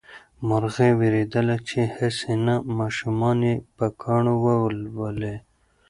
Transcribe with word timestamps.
مرغۍ 0.47 0.91
وېرېدله 0.99 1.55
چې 1.67 1.79
هسې 1.95 2.33
نه 2.45 2.55
ماشومان 2.77 3.37
یې 3.47 3.55
په 3.77 3.85
کاڼو 4.01 4.33
وولي. 4.97 5.35